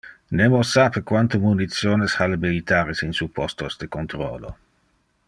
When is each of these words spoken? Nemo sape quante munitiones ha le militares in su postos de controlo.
Nemo 0.37 0.61
sape 0.69 1.01
quante 1.11 1.41
munitiones 1.43 2.17
ha 2.21 2.29
le 2.31 2.41
militares 2.47 3.05
in 3.09 3.13
su 3.19 3.31
postos 3.39 3.81
de 3.85 3.91
controlo. 3.99 4.57